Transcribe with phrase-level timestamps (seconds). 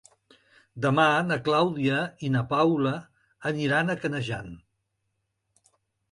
[0.83, 2.93] Demà na Clàudia i na Paula
[3.51, 4.49] aniran a Canejan.